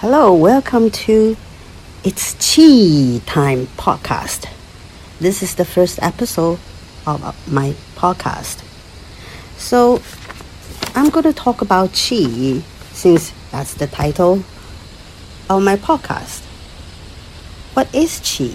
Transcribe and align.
Hello, 0.00 0.34
welcome 0.34 0.90
to 0.90 1.36
It's 2.02 2.34
Chi 2.34 3.20
Time 3.26 3.68
podcast. 3.78 4.50
This 5.20 5.40
is 5.40 5.54
the 5.54 5.64
first 5.64 6.00
episode 6.02 6.58
of 7.06 7.22
my 7.50 7.74
podcast. 7.94 8.64
So, 9.56 10.02
I'm 10.96 11.10
going 11.10 11.22
to 11.22 11.32
talk 11.32 11.62
about 11.62 11.90
Chi 11.90 12.60
since 12.92 13.32
that's 13.52 13.74
the 13.74 13.86
title 13.86 14.42
of 15.48 15.62
my 15.62 15.76
podcast. 15.76 16.42
What 17.74 17.94
is 17.94 18.18
Chi? 18.18 18.50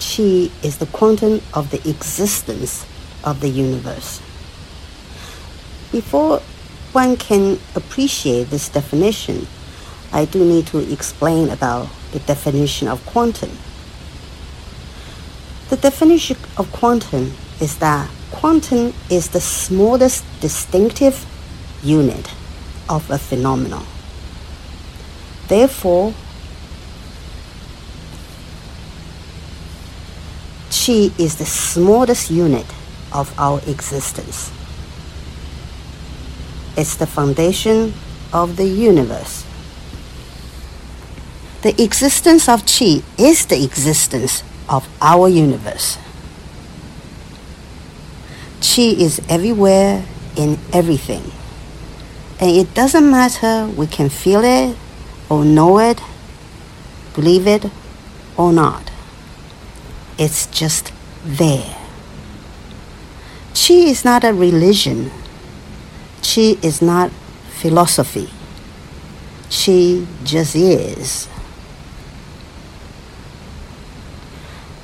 Chi 0.00 0.50
is 0.66 0.78
the 0.78 0.88
quantum 0.92 1.40
of 1.54 1.70
the 1.70 1.88
existence 1.88 2.84
of 3.22 3.40
the 3.40 3.48
universe. 3.48 4.20
Before 5.92 6.40
one 6.92 7.16
can 7.16 7.60
appreciate 7.76 8.50
this 8.50 8.68
definition, 8.68 9.46
I 10.12 10.24
do 10.24 10.44
need 10.44 10.66
to 10.68 10.78
explain 10.92 11.50
about 11.50 11.88
the 12.12 12.18
definition 12.20 12.88
of 12.88 13.04
quantum. 13.06 13.50
The 15.68 15.76
definition 15.76 16.36
of 16.56 16.72
quantum 16.72 17.34
is 17.60 17.78
that 17.78 18.08
quantum 18.30 18.94
is 19.10 19.28
the 19.28 19.40
smallest 19.40 20.24
distinctive 20.40 21.26
unit 21.82 22.32
of 22.88 23.10
a 23.10 23.18
phenomenon. 23.18 23.84
Therefore, 25.48 26.14
chi 30.70 31.10
is 31.18 31.36
the 31.36 31.44
smallest 31.46 32.30
unit 32.30 32.66
of 33.12 33.32
our 33.38 33.60
existence. 33.66 34.50
It's 36.76 36.96
the 36.96 37.06
foundation 37.06 37.92
of 38.32 38.56
the 38.56 38.66
universe. 38.66 39.47
The 41.62 41.82
existence 41.82 42.48
of 42.48 42.64
chi 42.66 43.02
is 43.18 43.46
the 43.46 43.62
existence 43.64 44.44
of 44.68 44.88
our 45.02 45.28
universe. 45.28 45.98
Chi 48.60 48.82
is 48.82 49.20
everywhere 49.28 50.04
in 50.36 50.58
everything. 50.72 51.32
And 52.40 52.50
it 52.50 52.74
doesn't 52.74 53.10
matter 53.10 53.66
we 53.76 53.88
can 53.88 54.08
feel 54.08 54.44
it 54.44 54.76
or 55.28 55.44
know 55.44 55.80
it, 55.80 56.00
believe 57.14 57.48
it 57.48 57.66
or 58.36 58.52
not. 58.52 58.92
It's 60.16 60.46
just 60.46 60.92
there. 61.24 61.76
Chi 63.52 63.74
is 63.74 64.04
not 64.04 64.22
a 64.22 64.32
religion. 64.32 65.10
Chi 66.22 66.56
is 66.62 66.80
not 66.80 67.10
philosophy. 67.50 68.30
Chi 69.50 70.06
just 70.22 70.54
is. 70.54 71.28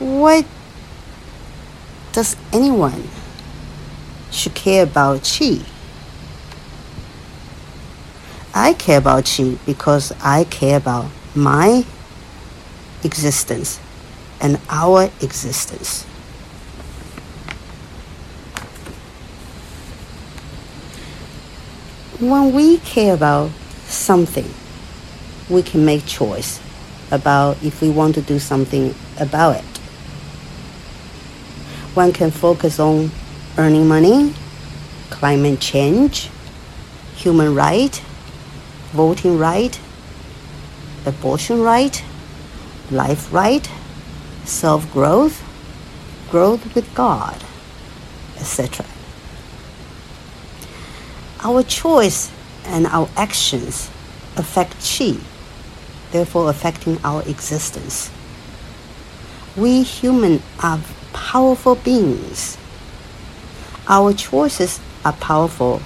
Why 0.05 0.44
does 2.12 2.36
anyone 2.52 3.08
should 4.30 4.55
care 4.55 4.83
about 4.83 5.24
chi? 5.24 5.60
I 8.52 8.75
care 8.75 8.98
about 8.98 9.25
chi 9.25 9.56
because 9.64 10.12
I 10.20 10.44
care 10.44 10.77
about 10.77 11.06
my 11.34 11.86
existence 13.02 13.80
and 14.42 14.60
our 14.69 15.05
existence. 15.22 16.02
When 22.20 22.52
we 22.52 22.77
care 22.77 23.14
about 23.14 23.52
something, 23.86 24.52
we 25.48 25.62
can 25.62 25.86
make 25.86 26.05
choice 26.05 26.60
about 27.10 27.62
if 27.62 27.80
we 27.80 27.88
want 27.88 28.16
to 28.16 28.20
do 28.20 28.38
something 28.38 28.94
about 29.19 29.56
it. 29.56 29.73
One 31.94 32.12
can 32.12 32.32
focus 32.32 32.81
on 32.81 33.12
earning 33.56 33.87
money, 33.87 34.34
climate 35.10 35.60
change, 35.60 36.28
human 37.15 37.55
right, 37.55 37.94
voting 38.91 39.38
right, 39.38 39.78
abortion 41.06 41.62
right, 41.62 42.03
life 42.91 43.33
right, 43.33 43.71
self-growth, 44.44 45.41
growth 46.31 46.75
with 46.75 46.93
God, 46.97 47.41
etc. 48.38 48.84
Our 51.44 51.62
choice 51.62 52.33
and 52.65 52.88
our 52.88 53.09
actions 53.16 53.88
affect 54.37 54.75
chi, 54.84 55.16
therefore 56.10 56.50
affecting 56.50 56.99
our 57.04 57.22
existence. 57.22 58.10
We 59.56 59.84
human 59.84 60.43
are 60.60 60.78
powerful 61.34 61.75
beings. 61.75 62.56
Our 63.89 64.12
choices 64.12 64.78
are 65.05 65.15
powerful 65.15 65.83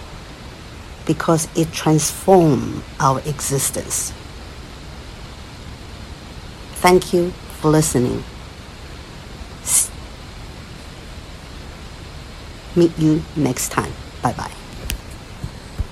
because 1.06 1.48
it 1.56 1.72
transforms 1.72 2.82
our 3.00 3.20
existence. 3.20 4.12
Thank 6.84 7.14
you 7.14 7.30
for 7.60 7.70
listening. 7.70 8.22
Meet 12.76 12.98
you 12.98 13.22
next 13.34 13.70
time. 13.70 13.94
Bye 14.22 14.34
bye. 14.34 14.67